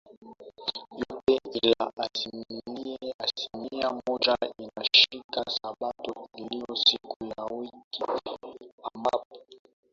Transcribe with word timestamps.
yote 1.09 1.35
Ila 1.61 1.91
asilimia 3.19 3.89
moja 4.07 4.37
inashika 4.57 5.43
Sabato 5.61 6.27
iliyo 6.35 6.75
siku 6.75 7.25
ya 7.37 7.45
wiki 7.45 8.03
ambapo 8.93 9.39